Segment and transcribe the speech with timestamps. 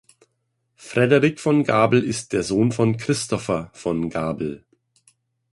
[0.77, 4.65] Frederik von Gabel ist der Sohn von Christoffer von Gabel.